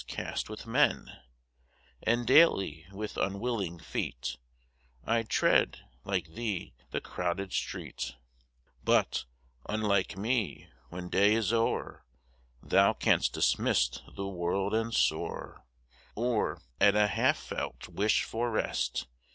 cast 0.07 0.49
with 0.49 0.65
men; 0.65 1.15
And 2.01 2.25
daily, 2.25 2.87
with 2.91 3.17
unwilling 3.17 3.77
feet, 3.77 4.37
1 5.03 5.27
tread, 5.27 5.77
like 6.03 6.29
thee, 6.33 6.73
the 6.89 6.99
crowded 6.99 7.53
street; 7.53 8.15
But, 8.83 9.25
unlike 9.69 10.17
me, 10.17 10.69
when 10.89 11.09
day 11.09 11.35
is 11.35 11.53
o'er. 11.53 12.03
Thou 12.63 12.93
canst 12.93 13.33
dismiss 13.33 14.01
the 14.15 14.25
world 14.27 14.73
and 14.73 14.91
soar, 14.91 15.65
Or, 16.15 16.59
at 16.79 16.95
a 16.95 17.05
half 17.05 17.37
felt 17.37 17.87
wish 17.87 18.23
for 18.23 18.49
rest. 18.49 19.05